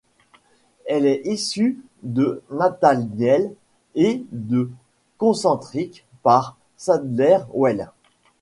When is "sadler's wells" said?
6.75-7.91